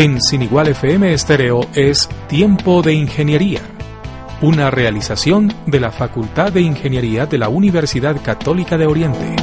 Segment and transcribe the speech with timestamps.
[0.00, 3.60] En Sin Igual FM Estéreo es Tiempo de Ingeniería,
[4.40, 9.36] una realización de la Facultad de Ingeniería de la Universidad Católica de Oriente.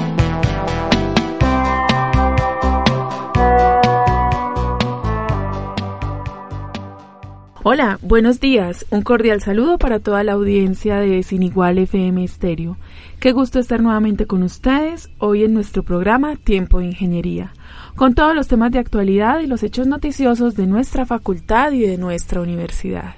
[7.61, 8.87] Hola, buenos días.
[8.89, 12.77] Un cordial saludo para toda la audiencia de Sin Igual FM Estéreo.
[13.19, 17.53] Qué gusto estar nuevamente con ustedes hoy en nuestro programa Tiempo de Ingeniería
[17.97, 21.97] con todos los temas de actualidad y los hechos noticiosos de nuestra facultad y de
[21.97, 23.15] nuestra universidad.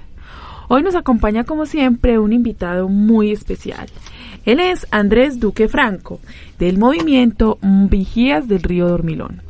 [0.68, 3.88] Hoy nos acompaña como siempre un invitado muy especial.
[4.46, 6.18] Él es Andrés Duque Franco,
[6.58, 9.42] del movimiento Vigías del Río Dormilón.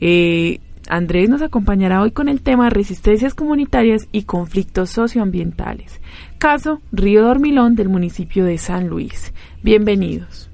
[0.00, 0.58] Eh,
[0.88, 6.00] Andrés nos acompañará hoy con el tema resistencias comunitarias y conflictos socioambientales.
[6.38, 9.32] Caso Río Dormilón del municipio de San Luis.
[9.62, 10.51] Bienvenidos.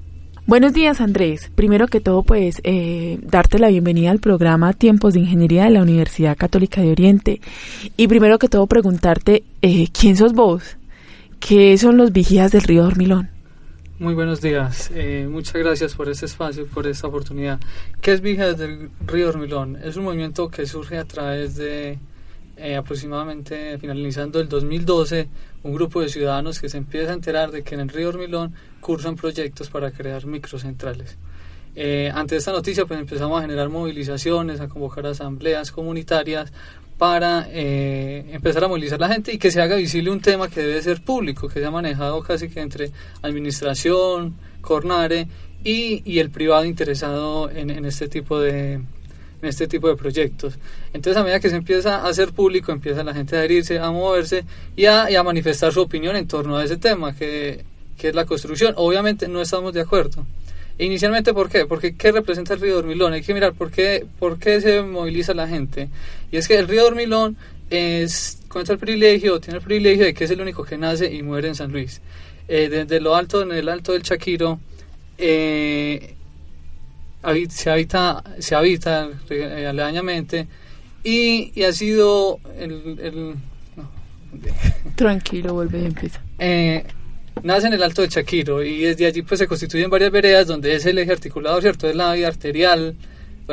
[0.49, 1.51] Buenos días Andrés.
[1.53, 5.83] Primero que todo pues eh, darte la bienvenida al programa Tiempos de Ingeniería de la
[5.83, 7.39] Universidad Católica de Oriente.
[7.97, 10.63] Y primero que todo preguntarte eh, quién sos vos,
[11.39, 13.29] qué son los vigías del río Dormilón.
[13.99, 17.59] Muy buenos días, eh, muchas gracias por este espacio, por esta oportunidad.
[18.01, 19.77] ¿Qué es Vigías del Río Dormilón?
[19.83, 21.99] Es un movimiento que surge a través de
[22.75, 25.29] aproximadamente finalizando el 2012
[25.61, 28.11] un grupo de ciudadanos que se empieza a enterar de que en el río
[28.81, 31.17] Hormilón cursan proyectos para crear microcentrales.
[31.75, 36.51] Eh, ante esta noticia pues empezamos a generar movilizaciones, a convocar asambleas comunitarias
[36.97, 40.49] para eh, empezar a movilizar a la gente y que se haga visible un tema
[40.49, 45.27] que debe ser público, que se ha manejado casi que entre administración, Cornare
[45.63, 48.81] y, y el privado interesado en, en este tipo de,
[49.41, 50.57] en este tipo de proyectos.
[50.93, 53.91] Entonces a medida que se empieza a hacer público, empieza la gente a adherirse, a
[53.91, 54.43] moverse
[54.75, 57.63] y a, manifestar su opinión en torno a ese tema, que,
[58.07, 58.73] es la construcción.
[58.77, 60.25] Obviamente no estamos de acuerdo.
[60.79, 61.65] Inicialmente, ¿por qué?
[61.65, 63.11] Porque ¿qué representa el río Dormilón?
[63.11, 65.89] Hay que mirar por qué, por qué se moviliza la gente.
[66.31, 67.35] Y es que el río Dormilón
[67.69, 71.21] es, cuenta el privilegio, tiene el privilegio de que es el único que nace y
[71.21, 72.01] muere en San Luis.
[72.47, 74.59] Eh, desde lo alto, en el alto del Chaquiro,
[75.17, 76.15] eh,
[77.49, 80.47] se habita, se habita eh, aledañamente
[81.03, 83.35] y, y, ha sido el...
[84.95, 86.21] Tranquilo, vuelve y empieza.
[87.43, 90.75] Nace en el Alto de Chaquiro y desde allí pues se constituyen varias veredas donde
[90.75, 91.87] es el eje articulado, ¿cierto?
[91.87, 92.95] Es la vía arterial,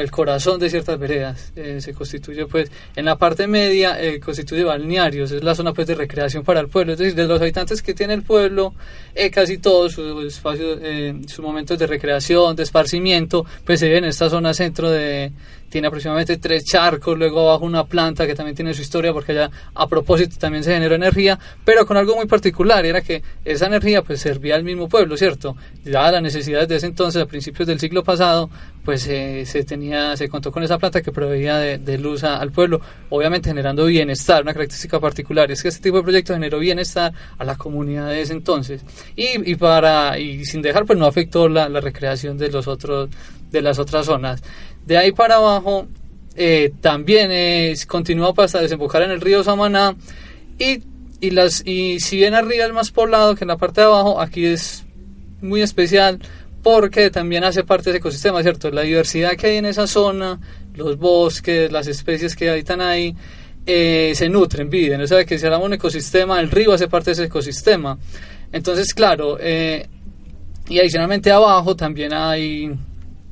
[0.01, 1.53] el corazón de ciertas veredas.
[1.57, 5.87] Eh, se constituye pues en la parte media eh, constituye balnearios, es la zona pues
[5.87, 8.75] de recreación para el pueblo, es decir, de los habitantes que tiene el pueblo,
[9.15, 10.79] eh, casi todos sus espacios,
[11.27, 15.33] sus momentos de recreación, de esparcimiento, pues se ve en esta zona centro de
[15.69, 19.51] tiene aproximadamente tres charcos, luego abajo una planta que también tiene su historia porque allá
[19.75, 24.03] a propósito también se generó energía, pero con algo muy particular, era que esa energía
[24.03, 25.57] pues servía al mismo pueblo, ¿cierto?
[25.85, 28.49] Ya las necesidades de ese entonces, a principios del siglo pasado,
[28.85, 32.81] pues eh, se tenía, se contó con esa planta que proveía de, luz al pueblo,
[33.11, 37.45] obviamente generando bienestar, una característica particular es que este tipo de proyectos generó bienestar a
[37.45, 38.83] la comunidad de ese entonces
[39.15, 43.11] y, para y sin dejar pues no afectó la, recreación de los otros
[43.51, 44.43] de las otras zonas.
[44.85, 45.87] De ahí para abajo
[46.35, 49.95] eh, también es, continúa hasta desembocar en el río Samaná
[50.59, 50.83] y,
[51.21, 54.21] y, las, y si bien arriba es más poblado que en la parte de abajo,
[54.21, 54.85] aquí es
[55.41, 56.21] muy especial
[56.67, 58.73] porque también hace parte de ese ecosistema, ¿cierto?
[58.73, 60.41] La diversidad que hay en esa zona,
[60.75, 63.15] los bosques, las especies que habitan ahí,
[63.65, 65.01] eh, se nutren, viven.
[65.01, 67.97] O sea, que si hablamos un ecosistema, el río hace parte de ese ecosistema.
[68.51, 69.87] Entonces, claro, eh,
[70.69, 72.77] y adicionalmente abajo también hay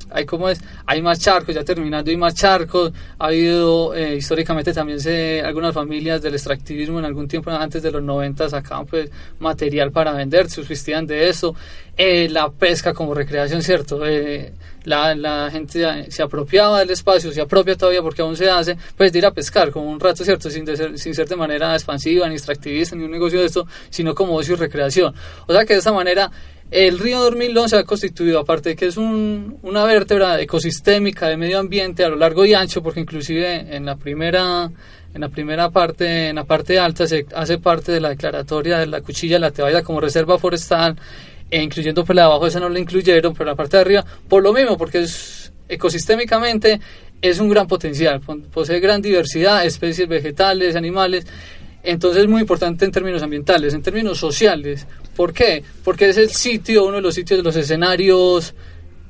[0.09, 4.73] hay como es, hay más charcos, ya terminando hay más charcos, ha habido eh, históricamente
[4.73, 9.09] también se, algunas familias del extractivismo en algún tiempo antes de los 90 sacaban pues
[9.39, 11.55] material para vender, subsistían de eso,
[11.97, 14.53] eh, la pesca como recreación, cierto, eh,
[14.83, 19.11] la, la, gente se apropiaba del espacio, se apropia todavía porque aún se hace, pues
[19.11, 20.49] de ir a pescar como un rato, ¿cierto?
[20.49, 24.13] Sin, ser, sin ser de manera expansiva, ni extractivista, ni un negocio de esto, sino
[24.13, 25.13] como ocio y recreación.
[25.47, 26.31] O sea que de esa manera
[26.71, 31.37] el río Dormilón se ha constituido, aparte de que es un, una vértebra ecosistémica de
[31.37, 34.69] medio ambiente a lo largo y ancho, porque inclusive en la primera
[35.13, 38.87] en la primera parte, en la parte alta se hace parte de la declaratoria de
[38.87, 40.97] la cuchilla de la Tebaida como reserva forestal.
[41.49, 44.05] e incluyendo pues, la de abajo, esa no la incluyeron, pero la parte de arriba,
[44.27, 46.81] por lo mismo, porque es ecosistémicamente
[47.21, 48.21] es un gran potencial,
[48.51, 51.25] posee gran diversidad, especies vegetales, animales,
[51.85, 54.85] entonces es muy importante en términos ambientales, en términos sociales.
[55.15, 55.63] ¿Por qué?
[55.83, 58.53] Porque es el sitio, uno de los sitios de los escenarios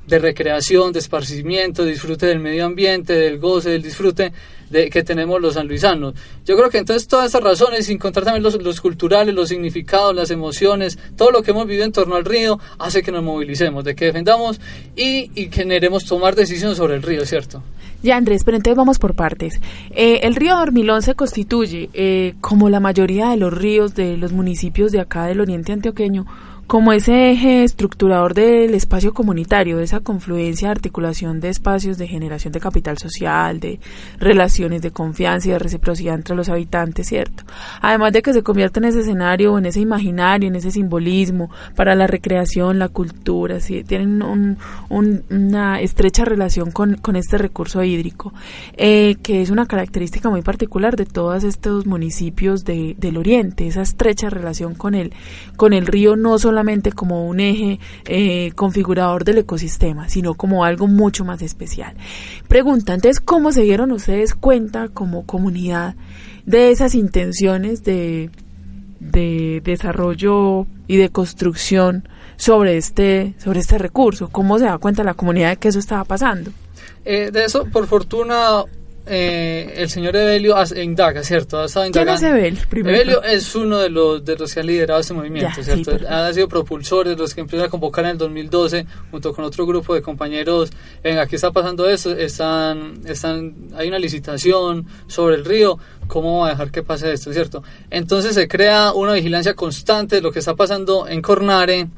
[0.06, 4.32] de recreación, de esparcimiento, disfrute del medio ambiente, del goce, del disfrute
[4.70, 6.14] de, que tenemos los sanluisanos.
[6.44, 10.14] Yo creo que entonces todas estas razones, sin contar también los, los culturales, los significados,
[10.14, 13.84] las emociones, todo lo que hemos vivido en torno al río, hace que nos movilicemos,
[13.84, 14.60] de que defendamos
[14.94, 17.62] y, y generemos tomar decisiones sobre el río, ¿cierto?
[18.02, 19.60] Ya, Andrés, pero entonces vamos por partes.
[19.90, 24.32] Eh, el río Dormilón se constituye, eh, como la mayoría de los ríos de los
[24.32, 26.26] municipios de acá del oriente antioqueño,
[26.66, 32.52] como ese eje estructurador del espacio comunitario, de esa confluencia, articulación de espacios de generación
[32.52, 33.78] de capital social, de
[34.18, 37.44] relaciones de confianza y de reciprocidad entre los habitantes, ¿cierto?
[37.80, 41.94] Además de que se convierte en ese escenario, en ese imaginario, en ese simbolismo para
[41.94, 43.84] la recreación, la cultura, ¿sí?
[43.84, 44.56] tienen
[44.88, 48.32] una estrecha relación con, este recurso hídrico,
[48.76, 54.30] eh, que es una característica muy particular de todos estos municipios del oriente, esa estrecha
[54.30, 55.12] relación con el,
[55.56, 60.64] con el río, no solo solamente como un eje eh, configurador del ecosistema, sino como
[60.64, 61.94] algo mucho más especial.
[62.48, 65.96] Pregunta, entonces, ¿cómo se dieron ustedes cuenta como comunidad
[66.46, 68.30] de esas intenciones de,
[69.00, 74.28] de desarrollo y de construcción sobre este, sobre este recurso?
[74.28, 76.50] ¿Cómo se da cuenta la comunidad de que eso estaba pasando?
[77.04, 78.64] Eh, de eso, por fortuna,
[79.06, 81.60] eh, el señor Evelio indaga, ¿cierto?
[81.60, 82.60] Ha estado ¿Quién es Evelio?
[82.72, 85.96] Evelio es uno de los, de los que han liderado este movimiento, ¿cierto?
[86.08, 89.64] ha sido propulsor de los que empiezan a convocar en el 2012 junto con otro
[89.64, 90.70] grupo de compañeros.
[91.04, 96.48] Venga, aquí está pasando eso, están, están, hay una licitación sobre el río, ¿cómo va
[96.48, 97.62] a dejar que pase esto, ¿cierto?
[97.90, 101.88] Entonces se crea una vigilancia constante de lo que está pasando en Cornare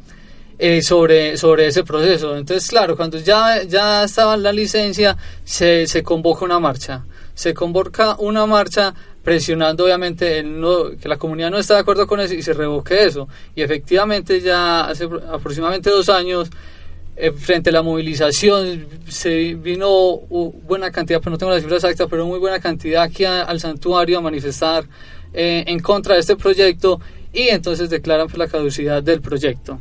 [0.59, 2.37] eh, sobre, sobre ese proceso.
[2.37, 7.05] Entonces, claro, cuando ya, ya estaba la licencia, se, se convoca una marcha.
[7.35, 12.07] Se convoca una marcha presionando obviamente el no, que la comunidad no está de acuerdo
[12.07, 13.29] con eso y se revoque eso.
[13.55, 16.51] Y efectivamente ya hace aproximadamente dos años,
[17.15, 20.21] eh, frente a la movilización, se vino
[20.67, 23.61] buena cantidad, pero pues no tengo la cifra exacta, pero muy buena cantidad aquí al
[23.61, 24.85] santuario a manifestar
[25.33, 27.01] eh, en contra de este proyecto
[27.33, 29.79] y entonces declaran pues, la caducidad del proyecto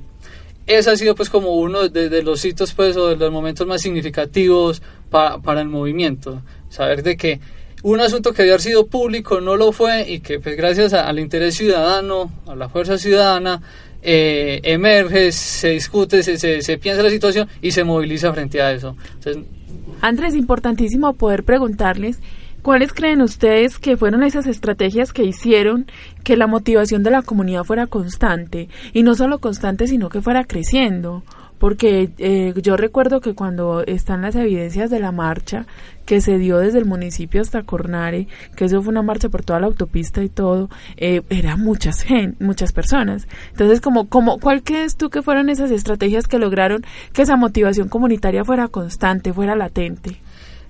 [0.67, 3.81] ese ha sido pues como uno de, los hitos pues o de los momentos más
[3.81, 6.41] significativos para el movimiento.
[6.69, 7.39] Saber de que
[7.83, 11.55] un asunto que había sido público no lo fue y que pues gracias al interés
[11.55, 13.61] ciudadano, a la fuerza ciudadana,
[14.01, 18.71] eh, emerge, se discute, se, se, se, piensa la situación y se moviliza frente a
[18.71, 18.95] eso.
[19.15, 19.43] Entonces,
[20.01, 22.19] Andrés, importantísimo poder preguntarles
[22.67, 25.85] ¿Cuáles creen ustedes que fueron esas estrategias que hicieron
[26.25, 28.67] que la motivación de la comunidad fuera constante?
[28.91, 31.23] Y no solo constante, sino que fuera creciendo.
[31.59, 35.65] Porque eh, yo recuerdo que cuando están las evidencias de la marcha
[36.05, 38.27] que se dio desde el municipio hasta Cornare,
[38.57, 42.05] que eso fue una marcha por toda la autopista y todo, eh, eran muchas
[42.41, 43.29] muchas personas.
[43.51, 47.87] Entonces, como, como, ¿cuál crees tú que fueron esas estrategias que lograron que esa motivación
[47.87, 50.19] comunitaria fuera constante, fuera latente?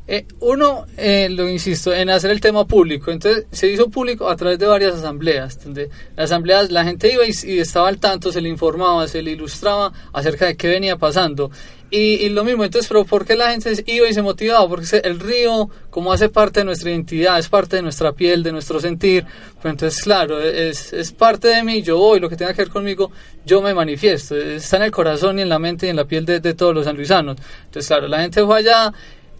[0.09, 3.11] Eh, uno, eh, lo insisto, en hacer el tema público.
[3.11, 5.61] Entonces, se hizo público a través de varias asambleas.
[5.61, 9.31] Donde las asambleas, la gente iba y, estaba al tanto, se le informaba, se le
[9.31, 11.51] ilustraba acerca de qué venía pasando.
[11.89, 14.67] Y, lo mismo, entonces, pero ¿por qué la gente iba y se motivaba?
[14.67, 18.51] Porque el río, como hace parte de nuestra identidad, es parte de nuestra piel, de
[18.51, 19.25] nuestro sentir,
[19.63, 23.11] entonces, claro, es, es parte de mí, yo voy, lo que tenga que ver conmigo,
[23.45, 26.25] yo me manifiesto, está en el corazón y en la mente y en la piel
[26.25, 27.37] de, de todos los sanluisanos.
[27.65, 28.93] Entonces, claro, la gente fue allá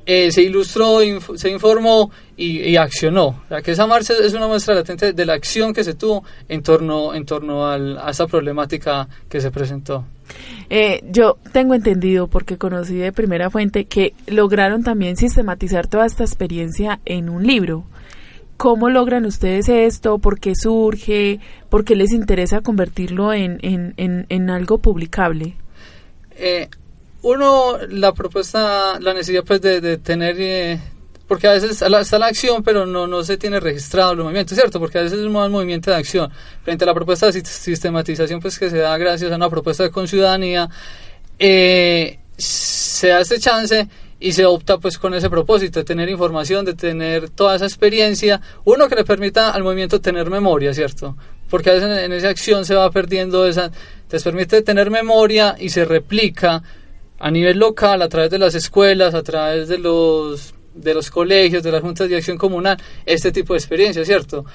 [0.10, 1.00] eh, se ilustró,
[1.36, 3.28] se informó y, accionó.
[3.28, 6.24] O sea, que esa marcha es una muestra latente de la acción que se tuvo
[6.48, 10.06] en torno, en torno a esa problemática que se presentó.
[10.70, 16.24] Eh, yo tengo entendido, porque conocí de primera fuente, que lograron también sistematizar toda esta
[16.24, 17.84] experiencia en un libro.
[18.56, 20.20] ¿Cómo logran ustedes esto?
[20.20, 21.42] ¿Por qué surge?
[21.70, 25.56] ¿Por qué les interesa convertirlo en, en, en, en algo publicable?
[26.38, 26.70] Eh,
[27.28, 30.80] uno, la propuesta, la necesidad pues de, tener, eh,
[31.28, 34.80] porque a veces está la, acción, pero no, no se tiene registrado el movimiento, ¿cierto?
[34.80, 36.32] Porque a veces es un movimiento de acción.
[36.64, 39.92] Frente a la propuesta de sistematización, pues que se da gracias a una propuesta de
[39.92, 40.70] conciudadanía,
[41.38, 43.90] eh, se da este chance
[44.22, 48.40] y se opta pues con ese propósito de tener información, de tener toda esa experiencia,
[48.64, 51.18] uno que le permita al movimiento tener memoria, ¿cierto?
[51.50, 53.70] Porque a veces en, esa acción se va perdiendo esa,
[54.08, 56.64] te permite tener memoria y se replica
[57.20, 61.64] a nivel local, a través de las escuelas, a través de los, de los colegios,
[61.64, 64.46] de las juntas de acción comunal, este tipo de experiencia, ¿cierto?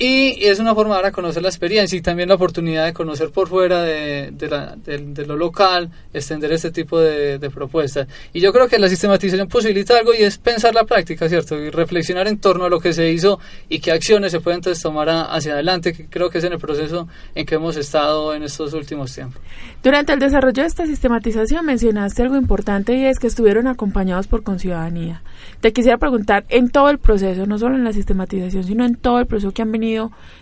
[0.00, 3.30] Y es una forma de a conocer la experiencia y también la oportunidad de conocer
[3.30, 8.06] por fuera de, de, lo local, extender este tipo de, propuestas.
[8.32, 11.58] Y yo creo que la sistematización posibilita algo y es pensar la práctica, ¿cierto?
[11.58, 14.80] Y reflexionar en torno a lo que se hizo y qué acciones se pueden entonces
[14.80, 18.44] tomar hacia adelante, que creo que es en el proceso en que hemos estado en
[18.44, 19.40] estos últimos tiempos.
[19.82, 24.44] Durante el desarrollo de esta sistematización mencionaste algo importante y es que estuvieron acompañados por
[24.44, 25.22] Conciudadanía.
[25.60, 29.18] Te quisiera preguntar, en todo el proceso, no solo en la sistematización, sino en todo
[29.18, 29.87] el proceso que han venido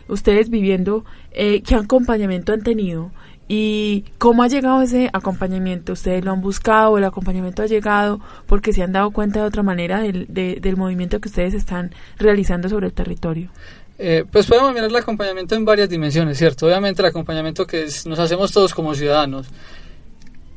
[0.08, 3.10] ustedes viviendo, eh, qué acompañamiento han tenido
[3.48, 5.92] y cómo ha llegado ese acompañamiento.
[5.92, 6.98] ¿Ustedes lo han buscado?
[6.98, 11.20] ¿El acompañamiento ha llegado porque se han dado cuenta de otra manera del, del movimiento
[11.20, 13.50] que ustedes están realizando sobre el territorio?
[13.98, 16.66] Eh, pues podemos mirar el acompañamiento en varias dimensiones, ¿cierto?
[16.66, 19.48] Obviamente el acompañamiento que nos hacemos todos como ciudadanos.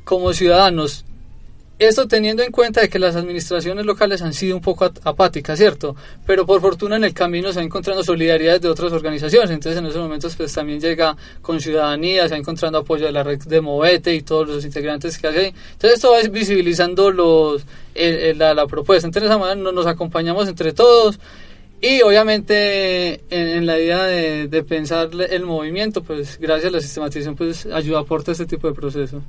[0.04, 1.06] Como ciudadanos
[1.80, 5.96] esto teniendo en cuenta de que las administraciones locales han sido un poco apáticas, ¿cierto?
[6.26, 9.86] Pero por fortuna en el camino se va encontrando solidaridad de otras organizaciones, entonces en
[9.86, 13.62] esos momentos pues también llega con ciudadanía, se va encontrando apoyo de la red de
[13.62, 15.46] Movete y todos los integrantes que hay.
[15.72, 17.64] Entonces esto va visibilizando los,
[17.96, 21.18] la, propuesta, entonces esa manera nos acompañamos entre todos
[21.82, 27.66] y obviamente en, la idea de, pensar el movimiento, pues gracias a la sistematización pues
[27.68, 29.24] ayuda, aporta este tipo de proceso.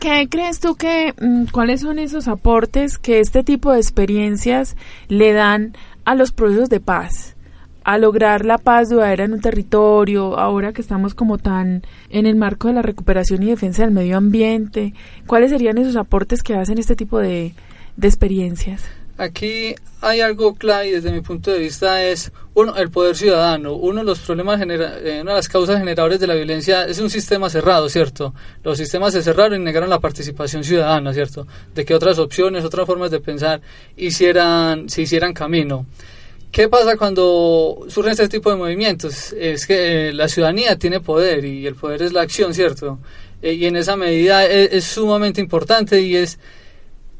[0.00, 4.74] ¿Qué crees tú que, mm, cuáles son esos aportes que este tipo de experiencias
[5.08, 5.74] le dan
[6.06, 7.36] a los procesos de paz?
[7.82, 12.36] a lograr la paz duradera en un territorio, ahora que estamos como tan en el
[12.36, 14.92] marco de la recuperación y defensa del medio ambiente,
[15.26, 17.54] ¿cuáles serían esos aportes que hacen este tipo de,
[17.96, 18.84] de experiencias?
[19.20, 24.00] Aquí hay algo clave desde mi punto de vista es uno el poder ciudadano uno
[24.00, 27.10] de los problemas genera, eh, una de las causas generadores de la violencia es un
[27.10, 28.34] sistema cerrado cierto
[28.64, 32.86] los sistemas se cerraron y negaron la participación ciudadana cierto de que otras opciones otras
[32.86, 33.60] formas de pensar
[33.94, 35.84] hicieran se hicieran camino
[36.50, 39.32] ¿Qué pasa cuando surgen este tipo de movimientos?
[39.34, 42.98] Es que eh, la ciudadanía tiene poder y el poder es la acción, ¿cierto?
[43.40, 46.40] Eh, y en esa medida es sumamente importante y es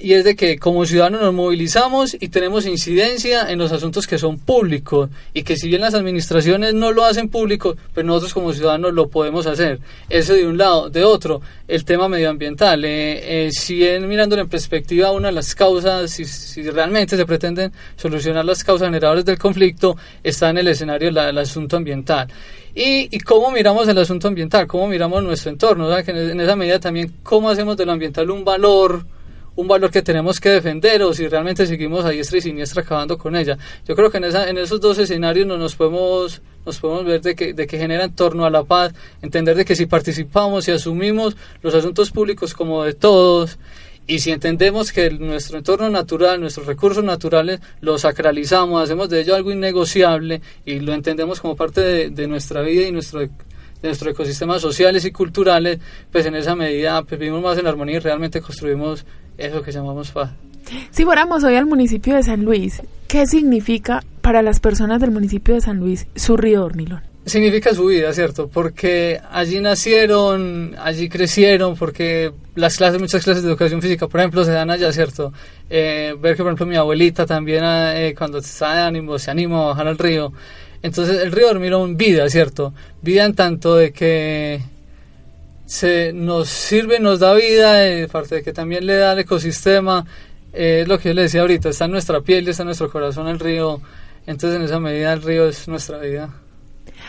[0.00, 4.18] y es de que como ciudadanos nos movilizamos y tenemos incidencia en los asuntos que
[4.18, 8.52] son públicos y que si bien las administraciones no lo hacen público, pues nosotros como
[8.52, 9.78] ciudadanos lo podemos hacer.
[10.08, 10.88] Eso de un lado.
[10.88, 12.84] De otro, el tema medioambiental.
[12.84, 17.26] Eh, eh, si bien mirándolo en perspectiva, una de las causas, si, si, realmente se
[17.26, 22.28] pretenden solucionar las causas generadoras del conflicto, está en el escenario del asunto ambiental.
[22.74, 26.40] Y, y, cómo miramos el asunto ambiental, cómo miramos nuestro entorno, o sea, que en
[26.40, 29.04] esa medida también cómo hacemos de lo ambiental un valor
[29.60, 33.18] un valor que tenemos que defender o si realmente seguimos a diestra y siniestra acabando
[33.18, 33.58] con ella.
[33.86, 37.20] Yo creo que en, esa, en esos dos escenarios no nos podemos nos podemos ver
[37.20, 40.66] de que, de que genera en torno a la paz, entender de que si participamos
[40.68, 43.58] y asumimos los asuntos públicos como de todos,
[44.06, 49.36] y si entendemos que nuestro entorno natural, nuestros recursos naturales, los sacralizamos, hacemos de ello
[49.36, 53.20] algo innegociable y lo entendemos como parte de, de nuestra vida y nuestro
[53.82, 55.78] de nuestros ecosistemas sociales y culturales,
[56.12, 59.06] pues en esa medida pues, vivimos más en armonía y realmente construimos
[59.40, 60.30] eso que llamamos paz.
[60.90, 65.54] Si fuéramos hoy al municipio de San Luis, ¿qué significa para las personas del municipio
[65.54, 67.02] de San Luis su río Dormilón?
[67.26, 68.48] Significa su vida, ¿cierto?
[68.48, 74.44] Porque allí nacieron, allí crecieron, porque las clases, muchas clases de educación física, por ejemplo,
[74.44, 75.32] se dan allá, ¿cierto?
[75.68, 79.62] Eh, ver que, por ejemplo, mi abuelita también, eh, cuando está de ánimo, se anima
[79.62, 80.32] a bajar al río.
[80.82, 82.72] Entonces, el río Dormilón, vida, ¿cierto?
[83.02, 84.60] Vida en tanto de que
[85.70, 90.04] se nos sirve, nos da vida, eh, parte de que también le da al ecosistema,
[90.52, 92.90] eh, es lo que yo le decía ahorita, está en nuestra piel, está en nuestro
[92.90, 93.80] corazón el río,
[94.26, 96.34] entonces en esa medida el río es nuestra vida.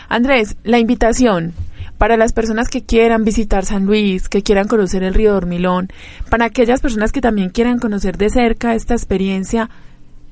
[0.09, 1.55] Andrés, la invitación
[1.97, 5.87] para las personas que quieran visitar San Luis, que quieran conocer el río Dormilón,
[6.29, 9.71] para aquellas personas que también quieran conocer de cerca esta experiencia,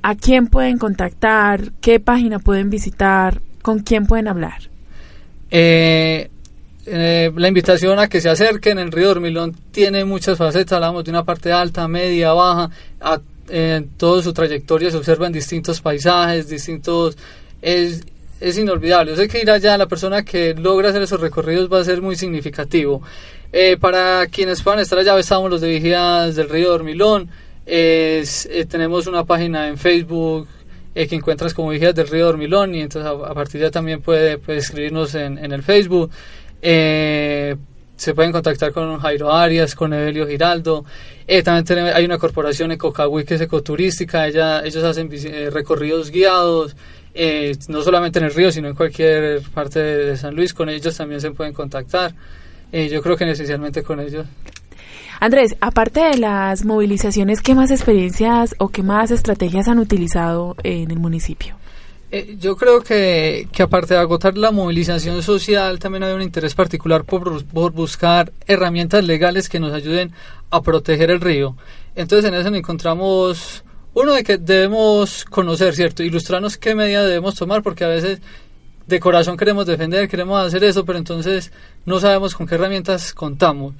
[0.04, 1.72] ¿a quién pueden contactar?
[1.82, 3.42] ¿Qué página pueden visitar?
[3.64, 4.70] ¿Con quién pueden hablar?
[5.50, 6.30] Eh,
[6.92, 8.80] eh, la invitación a que se acerquen.
[8.80, 12.70] El río Dormilón tiene muchas facetas, hablamos de una parte alta, media, baja.
[13.50, 17.18] en toda su trayectoria se observan distintos paisajes, distintos...
[17.62, 18.04] Es,
[18.40, 19.12] es inolvidable.
[19.12, 22.02] Yo sé que ir allá, la persona que logra hacer esos recorridos va a ser
[22.02, 23.02] muy significativo.
[23.52, 27.30] Eh, para quienes puedan estar allá, estamos los de Vigilas del Río Dormilón.
[27.66, 28.24] Eh,
[28.70, 30.48] tenemos una página en Facebook
[30.94, 34.38] que encuentras como Vigilas del Río Dormilón y entonces a, partir de ahí también puede,
[34.38, 36.10] puede escribirnos en, en el Facebook.
[36.62, 37.56] Eh,
[38.00, 40.86] se pueden contactar con Jairo Arias, con Evelio Giraldo.
[41.28, 44.26] Eh, también hay una corporación Ecocagüí que es ecoturística.
[44.26, 46.78] Ella, ellos hacen eh, recorridos guiados,
[47.14, 50.54] eh, no solamente en el río, sino en cualquier parte de, San Luis.
[50.54, 52.14] Con ellos también se pueden contactar.
[52.72, 54.26] yo creo que esencialmente con ellos.
[55.20, 60.90] Andrés, aparte de las movilizaciones, ¿qué más experiencias o qué más estrategias han utilizado en
[60.90, 61.58] el municipio?
[62.12, 66.56] Eh, yo creo que, que, aparte de agotar la movilización social, también hay un interés
[66.56, 70.12] particular por, por, buscar herramientas legales que nos ayuden
[70.50, 71.56] a proteger el río.
[71.96, 73.64] Entonces en eso encontramos
[73.94, 76.02] uno de que debemos conocer, ¿cierto?
[76.02, 78.22] Ilustrarnos qué medidas debemos tomar, porque a veces
[78.88, 81.52] de corazón queremos defender, queremos hacer eso, pero entonces
[81.86, 83.76] no sabemos con qué herramientas contamos.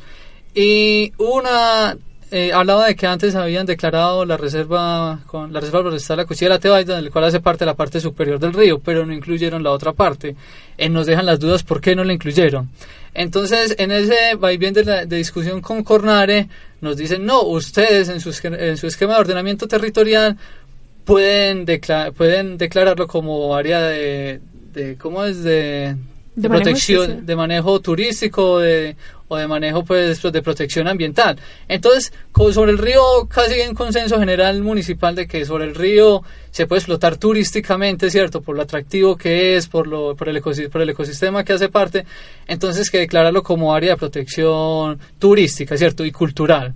[0.54, 1.98] Y una
[2.32, 6.50] eh, hablaba de que antes habían declarado la reserva con la reserva forestal la Cuchilla
[6.50, 9.64] de la Tebaida, del cual hace parte la parte superior del río, pero no incluyeron
[9.64, 10.36] la otra parte.
[10.78, 12.70] Eh, nos dejan las dudas por qué no la incluyeron.
[13.14, 16.48] Entonces, en ese vaivén de, de discusión con Cornare,
[16.82, 20.38] nos dicen, no, ustedes en su, en su esquema de ordenamiento territorial
[21.06, 21.66] pueden,
[22.16, 24.40] pueden declararlo como área de,
[24.74, 25.44] de ¿cómo es?
[25.44, 25.96] De,
[26.42, 28.96] de protección, de manejo turístico de,
[29.28, 31.38] o de manejo pues, de protección ambiental.
[31.68, 32.12] Entonces,
[32.52, 36.68] sobre el río casi hay un consenso general municipal de que sobre el río se
[36.68, 38.42] puede explotar turísticamente, ¿cierto?
[38.42, 42.06] Por lo atractivo que es, por, lo, por, el, por el ecosistema que hace parte.
[42.48, 46.04] Entonces, que declararlo como área de protección turística, ¿cierto?
[46.06, 46.74] Y cultural.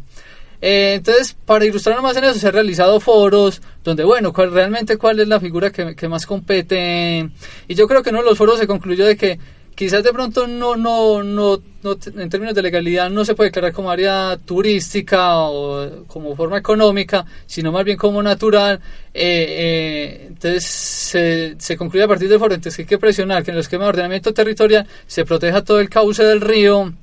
[0.66, 4.96] Eh, entonces, para ilustrar más en eso, se han realizado foros donde, bueno, cuál, realmente
[4.96, 7.30] cuál es la figura que, que más compete.
[7.68, 9.38] Y yo creo que uno de los foros se concluyó de que
[9.76, 13.74] quizás de pronto no, no, no, no, en términos de legalidad no se puede declarar
[13.74, 18.80] como área turística o como forma económica, sino más bien como natural.
[19.14, 23.52] Eh, eh, entonces se, se concluye a partir del foro, entonces hay que presionar que
[23.52, 26.94] en el esquema de ordenamiento territorial se proteja todo el cauce del río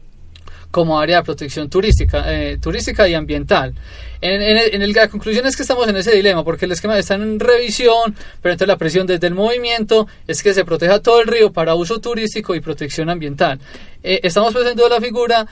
[0.71, 3.75] como área de protección turística, eh, turística y ambiental.
[4.21, 7.15] En, en, el, la conclusión es que estamos en ese dilema, porque el esquema está
[7.15, 11.27] en revisión, pero entonces la presión desde el movimiento es que se proteja todo el
[11.27, 13.59] río para uso turístico y protección ambiental.
[14.03, 15.47] Eh, estamos presentando la figura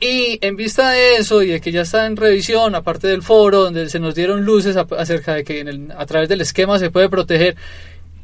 [0.00, 3.64] y en vista de eso y de que ya está en revisión, aparte del foro,
[3.64, 7.56] donde se nos dieron luces acerca de que a través del esquema se puede proteger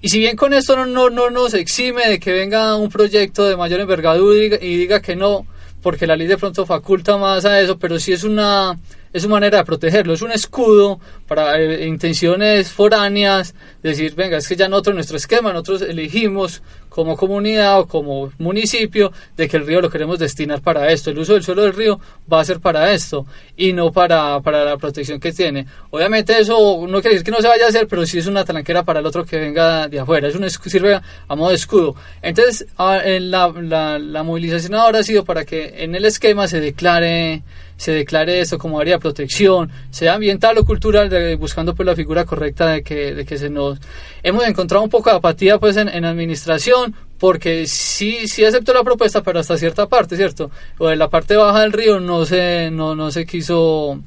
[0.04, 3.48] y si bien con esto no, no, no, nos exime de que venga un proyecto
[3.48, 5.46] de mayor envergadura y diga que no,
[5.84, 8.74] porque la ley de pronto faculta más a eso, pero sí es una
[9.12, 10.98] es una manera de protegerlo, es un escudo
[11.28, 16.62] para eh, intenciones foráneas, decir, venga, es que ya nosotros nuestro esquema, nosotros elegimos
[16.94, 21.18] como comunidad o como municipio de que el río lo queremos destinar para esto, el
[21.18, 21.98] uso del suelo del río
[22.32, 23.26] va a ser para esto
[23.56, 25.66] y no para, para la protección que tiene.
[25.90, 28.44] Obviamente eso no quiere decir que no se vaya a hacer, pero sí es una
[28.44, 31.96] tranquera para el otro que venga de afuera, es un sirve a modo de escudo.
[32.22, 37.42] Entonces, la, la, la movilización ahora ha sido para que en el esquema se declare
[37.76, 42.24] se declare esto como área de protección, sea ambiental o cultural, buscando pues la figura
[42.24, 43.78] correcta de que, de que se nos...
[44.22, 48.84] Hemos encontrado un poco de apatía pues en, en administración, porque sí, sí aceptó la
[48.84, 50.50] propuesta, pero hasta cierta parte, ¿cierto?
[50.78, 54.00] O en la parte baja del río no se, no, no se quiso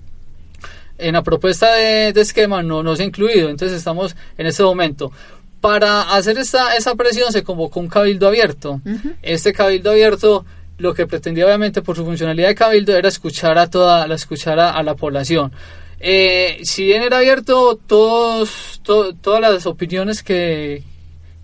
[0.97, 4.63] en la propuesta de, de, esquema no, no se ha incluido, entonces estamos en este
[4.63, 5.11] momento.
[5.61, 8.79] Para hacer esta, esa presión se convocó un cabildo abierto.
[9.23, 10.45] Este cabildo abierto
[10.77, 14.59] lo que pretendía obviamente por su funcionalidad de cabildo era escuchar a toda la escuchar
[14.59, 15.51] a, la población.
[15.99, 20.83] Eh, si bien era abierto, todos, todas las opiniones que,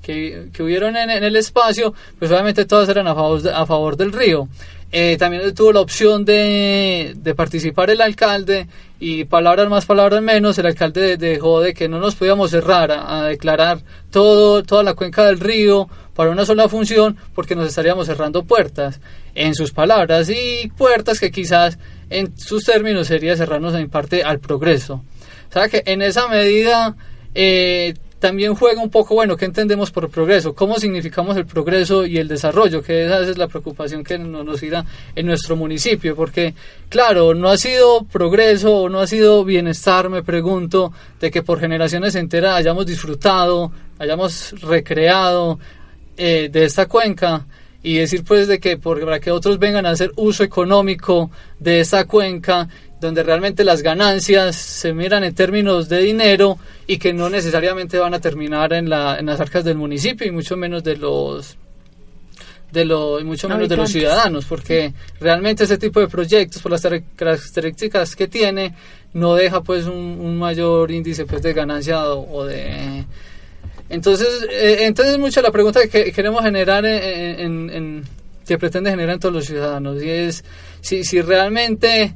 [0.03, 4.47] que, hubieron en, el espacio, pues obviamente todas eran a favor, a favor del río.
[4.95, 8.67] Eh, también tuvo la opción de, de, participar el alcalde
[8.99, 13.23] y palabras más, palabras menos, el alcalde dejó de que no nos podíamos cerrar a,
[13.23, 13.79] declarar
[14.11, 19.01] todo, toda la cuenca del río para una sola función porque nos estaríamos cerrando puertas
[19.33, 21.79] en sus palabras y puertas que quizás
[22.11, 25.03] en sus términos sería cerrarnos en parte al progreso.
[25.49, 26.95] O sea que en esa medida
[27.33, 30.55] eh, también juega un poco, bueno, ¿qué entendemos por progreso?
[30.55, 32.81] ¿Cómo significamos el progreso y el desarrollo?
[32.81, 36.53] Que esa es la preocupación que nos irá en nuestro municipio, porque
[36.87, 41.59] claro, no ha sido progreso o no ha sido bienestar, me pregunto, de que por
[41.59, 45.59] generaciones enteras hayamos disfrutado, hayamos recreado
[46.15, 47.45] eh, de esta cuenca
[47.83, 52.05] y decir pues de que para que otros vengan a hacer uso económico de esa
[52.05, 52.69] cuenca
[53.03, 58.13] donde realmente las ganancias se miran en términos de dinero y que no necesariamente van
[58.13, 61.57] a terminar en, la, en las arcas del municipio y mucho menos de los
[62.71, 66.71] de lo, y mucho menos de los ciudadanos, porque realmente ese tipo de proyectos, por
[66.71, 66.81] las
[67.15, 68.73] características que tiene,
[69.13, 73.05] no deja pues un, mayor índice pues de ganancia o de
[73.89, 78.03] entonces, eh, entonces mucho la pregunta que queremos generar en,
[78.43, 80.43] que pretende generar en todos los ciudadanos y es
[80.81, 82.15] si, si realmente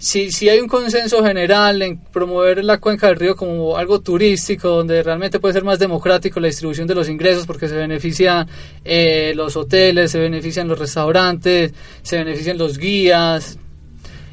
[0.00, 4.68] si, si hay un consenso general en promover la cuenca del río como algo turístico,
[4.68, 8.48] donde realmente puede ser más democrático la distribución de los ingresos, porque se benefician
[8.82, 13.58] eh, los hoteles, se benefician los restaurantes, se benefician los guías,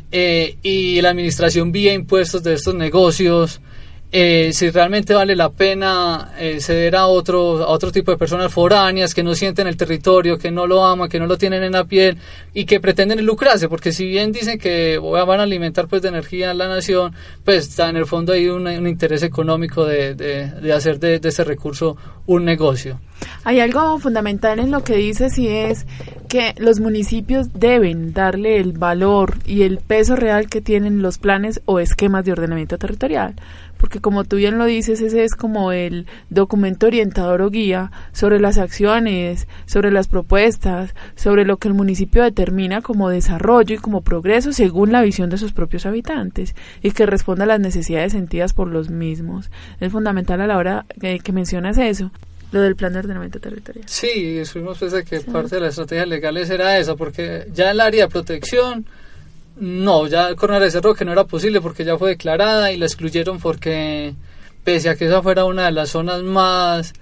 [0.09, 3.59] eh, y la administración vía impuestos de estos negocios,
[4.09, 8.53] eh, si realmente vale la pena eh, ceder a otro, a otro tipo de personas
[8.53, 11.73] foráneas que no sienten el territorio, que no lo aman, que no lo tienen en
[11.73, 12.17] la piel
[12.53, 16.51] y que pretenden lucrarse, porque si bien dicen que van a alimentar pues de energía
[16.51, 20.99] a la nación, pues está en el fondo hay un, interés económico de, de, hacer
[20.99, 22.99] de, de ese recurso un negocio.
[23.43, 25.85] Hay algo fundamental en lo que dices y es
[26.29, 31.61] que los municipios deben darle el valor y el peso real que tienen los planes
[31.65, 33.35] o esquemas de ordenamiento territorial
[33.77, 38.39] porque como tú bien lo dices, ese es como el documento orientador o guía sobre
[38.39, 44.01] las acciones, sobre las propuestas, sobre lo que el municipio determina como desarrollo y como
[44.01, 48.53] progreso según la visión de sus propios habitantes y que responda a las necesidades sentidas
[48.53, 49.49] por los mismos.
[49.79, 52.11] Es fundamental a la hora que, mencionas eso
[52.51, 53.85] lo del plan de ordenamiento territorial.
[53.87, 57.81] Sí, fuimos pues de que parte de las estrategias legales era esa, porque ya el
[57.81, 58.85] área de protección
[59.59, 63.39] no, ya Corona cerró que no era posible porque ya fue declarada y la excluyeron
[63.39, 64.13] porque
[64.63, 66.93] pese a que esa fuera una de las zonas más,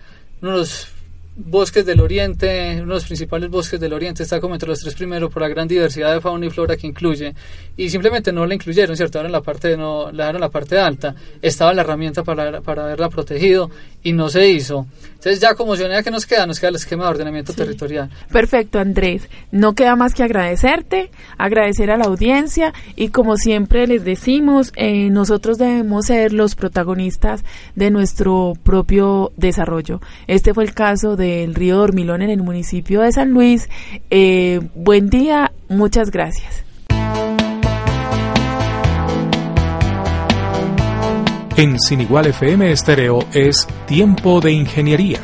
[0.42, 0.88] unos
[1.36, 4.96] bosques del oriente, uno de los principales bosques del oriente, está como entre los tres
[4.96, 7.34] primeros por la gran diversidad de fauna y flora que incluye,
[7.76, 9.20] y simplemente no la incluyeron, ¿cierto?
[9.20, 12.86] Ahora en la parte, no, la en la parte alta, estaba la herramienta para, para
[12.86, 13.70] haberla protegido
[14.02, 14.88] y no se hizo.
[15.26, 18.10] Entonces ya como ciudadanía que nos queda, nos queda el esquema de ordenamiento territorial.
[18.32, 19.28] Perfecto, Andrés.
[19.52, 25.10] No queda más que agradecerte, agradecer a la audiencia y como siempre les decimos, eh,
[25.10, 27.44] nosotros debemos ser los protagonistas
[27.76, 30.00] de nuestro propio desarrollo.
[30.28, 33.70] Este fue el caso de del río Dormilón en el municipio de San Luis.
[34.10, 36.64] Eh, buen día, muchas gracias.
[41.58, 45.20] En Sin Igual FM Estéreo es Tiempo de Ingeniería,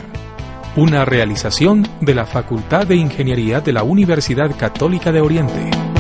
[0.78, 5.91] una realización de la Facultad de Ingeniería de la Universidad Católica de Oriente.